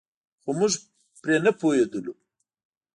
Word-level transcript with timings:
خو 0.41 0.49
موږ 0.59 0.73
پرې 1.21 1.35
نه 1.45 1.51
پوهېدلو. 1.59 2.13